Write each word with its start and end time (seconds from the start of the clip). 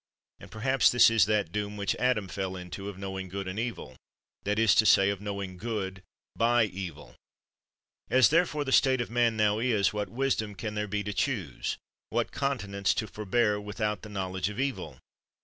And 0.39 0.49
perhaps 0.49 0.89
this 0.89 1.11
is 1.11 1.25
that 1.27 1.51
doom 1.51 1.77
which 1.77 1.93
Adam 1.97 2.27
fell 2.27 2.55
into 2.55 2.89
of 2.89 2.97
knowing 2.97 3.29
good 3.29 3.47
and 3.47 3.59
evil— 3.59 3.95
that 4.45 4.57
is 4.57 4.73
to 4.73 4.85
say, 4.87 5.11
of 5.11 5.21
knowing 5.21 5.57
good 5.57 6.01
by 6.35 6.63
evil. 6.63 7.15
As, 8.09 8.29
therefore, 8.29 8.63
the 8.65 8.71
state 8.71 8.99
of 8.99 9.11
man 9.11 9.37
now 9.37 9.59
is, 9.59 9.93
what 9.93 10.09
wisdom 10.09 10.55
can 10.55 10.73
there 10.73 10.87
be 10.87 11.03
to 11.03 11.13
choose, 11.13 11.77
what 12.09 12.31
continence 12.31 12.95
to 12.95 13.05
forbear 13.05 13.61
without 13.61 14.01
the 14.01 14.09
knowledge 14.09 14.49
of 14.49 14.59
evil? 14.59 14.97